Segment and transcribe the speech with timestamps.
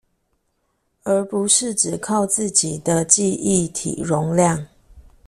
[1.03, 4.65] 而不是只靠自己的記憶體容量